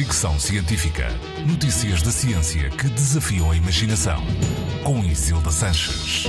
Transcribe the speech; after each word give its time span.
Fricção 0.00 0.40
Científica. 0.40 1.08
Notícias 1.46 2.00
da 2.00 2.10
ciência 2.10 2.70
que 2.70 2.88
desafiam 2.88 3.50
a 3.50 3.54
imaginação. 3.54 4.18
Com 4.82 5.04
Isilda 5.04 5.50
Sanches. 5.50 6.24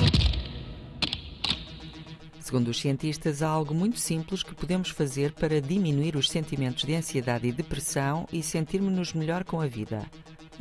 Segundo 2.38 2.68
os 2.68 2.82
cientistas, 2.82 3.42
há 3.42 3.48
algo 3.48 3.74
muito 3.74 3.98
simples 3.98 4.44
que 4.44 4.54
podemos 4.54 4.90
fazer 4.90 5.32
para 5.32 5.62
diminuir 5.62 6.18
os 6.18 6.30
sentimentos 6.30 6.84
de 6.84 6.96
ansiedade 6.96 7.48
e 7.48 7.54
depressão 7.54 8.28
e 8.30 8.44
sentirmos-nos 8.44 9.14
melhor 9.14 9.46
com 9.46 9.62
a 9.62 9.68
vida 9.68 10.06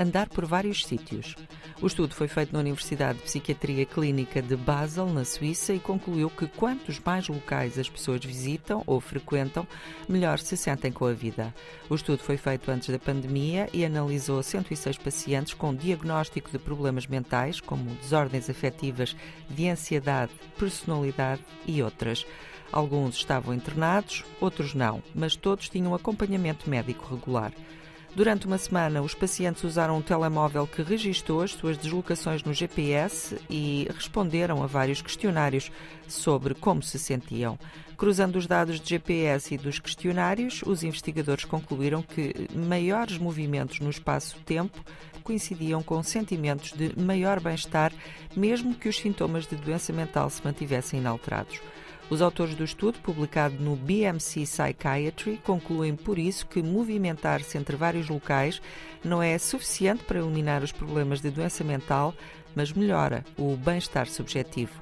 andar 0.00 0.30
por 0.30 0.46
vários 0.46 0.86
sítios. 0.86 1.36
O 1.82 1.86
estudo 1.86 2.14
foi 2.14 2.26
feito 2.26 2.54
na 2.54 2.58
Universidade 2.60 3.18
de 3.18 3.24
Psiquiatria 3.24 3.84
Clínica 3.84 4.40
de 4.40 4.56
Basel, 4.56 5.06
na 5.06 5.26
Suíça, 5.26 5.74
e 5.74 5.78
concluiu 5.78 6.30
que 6.30 6.46
quantos 6.46 6.98
mais 6.98 7.28
locais 7.28 7.78
as 7.78 7.88
pessoas 7.88 8.24
visitam 8.24 8.82
ou 8.86 8.98
frequentam, 8.98 9.66
melhor 10.08 10.38
se 10.38 10.56
sentem 10.56 10.90
com 10.90 11.04
a 11.04 11.12
vida. 11.12 11.54
O 11.90 11.94
estudo 11.94 12.22
foi 12.22 12.38
feito 12.38 12.70
antes 12.70 12.88
da 12.88 12.98
pandemia 12.98 13.68
e 13.74 13.84
analisou 13.84 14.42
106 14.42 14.96
pacientes 14.96 15.52
com 15.52 15.74
diagnóstico 15.74 16.50
de 16.50 16.58
problemas 16.58 17.06
mentais, 17.06 17.60
como 17.60 17.94
desordens 17.96 18.48
afetivas, 18.48 19.14
de 19.50 19.68
ansiedade, 19.68 20.32
personalidade 20.58 21.44
e 21.66 21.82
outras. 21.82 22.24
Alguns 22.72 23.16
estavam 23.16 23.52
internados, 23.52 24.24
outros 24.40 24.74
não, 24.74 25.02
mas 25.14 25.36
todos 25.36 25.68
tinham 25.68 25.94
acompanhamento 25.94 26.70
médico 26.70 27.14
regular. 27.14 27.52
Durante 28.14 28.44
uma 28.44 28.58
semana, 28.58 29.00
os 29.00 29.14
pacientes 29.14 29.62
usaram 29.62 29.96
um 29.96 30.02
telemóvel 30.02 30.66
que 30.66 30.82
registou 30.82 31.42
as 31.42 31.52
suas 31.52 31.78
deslocações 31.78 32.42
no 32.42 32.52
GPS 32.52 33.38
e 33.48 33.86
responderam 33.94 34.62
a 34.64 34.66
vários 34.66 35.00
questionários 35.00 35.70
sobre 36.08 36.52
como 36.54 36.82
se 36.82 36.98
sentiam. 36.98 37.56
Cruzando 37.96 38.36
os 38.36 38.48
dados 38.48 38.80
de 38.80 38.88
GPS 38.88 39.54
e 39.54 39.58
dos 39.58 39.78
questionários, 39.78 40.60
os 40.66 40.82
investigadores 40.82 41.44
concluíram 41.44 42.02
que 42.02 42.48
maiores 42.52 43.16
movimentos 43.16 43.78
no 43.78 43.90
espaço-tempo 43.90 44.84
coincidiam 45.22 45.80
com 45.80 46.02
sentimentos 46.02 46.72
de 46.72 46.98
maior 47.00 47.38
bem-estar, 47.38 47.92
mesmo 48.34 48.74
que 48.74 48.88
os 48.88 48.98
sintomas 48.98 49.46
de 49.46 49.54
doença 49.54 49.92
mental 49.92 50.28
se 50.30 50.44
mantivessem 50.44 50.98
inalterados. 50.98 51.60
Os 52.10 52.20
autores 52.20 52.56
do 52.56 52.64
estudo, 52.64 52.98
publicado 52.98 53.54
no 53.60 53.76
BMC 53.76 54.40
Psychiatry, 54.40 55.40
concluem 55.44 55.94
por 55.94 56.18
isso 56.18 56.44
que 56.44 56.60
movimentar-se 56.60 57.56
entre 57.56 57.76
vários 57.76 58.08
locais 58.08 58.60
não 59.04 59.22
é 59.22 59.38
suficiente 59.38 60.02
para 60.02 60.18
eliminar 60.18 60.60
os 60.64 60.72
problemas 60.72 61.20
de 61.20 61.30
doença 61.30 61.62
mental, 61.62 62.12
mas 62.52 62.72
melhora 62.72 63.24
o 63.38 63.56
bem-estar 63.56 64.08
subjetivo. 64.08 64.72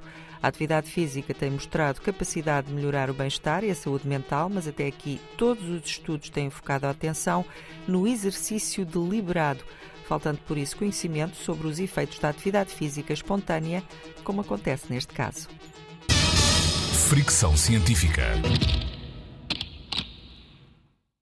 A 0.42 0.48
atividade 0.48 0.90
física 0.90 1.34
tem 1.34 1.50
mostrado 1.50 2.00
capacidade 2.00 2.68
de 2.68 2.72
melhorar 2.72 3.10
o 3.10 3.14
bem-estar 3.14 3.62
e 3.62 3.70
a 3.70 3.74
saúde 3.74 4.08
mental, 4.08 4.48
mas 4.48 4.66
até 4.66 4.86
aqui 4.86 5.20
todos 5.36 5.68
os 5.68 5.84
estudos 5.84 6.30
têm 6.30 6.48
focado 6.48 6.86
a 6.86 6.90
atenção 6.90 7.44
no 7.86 8.06
exercício 8.06 8.86
deliberado, 8.86 9.62
faltando 10.06 10.38
por 10.46 10.56
isso 10.56 10.78
conhecimento 10.78 11.36
sobre 11.36 11.66
os 11.66 11.78
efeitos 11.78 12.20
da 12.20 12.30
atividade 12.30 12.72
física 12.72 13.12
espontânea, 13.12 13.82
como 14.24 14.40
acontece 14.40 14.90
neste 14.90 15.12
caso. 15.12 15.46
Fricção 17.08 17.56
Científica. 17.56 18.22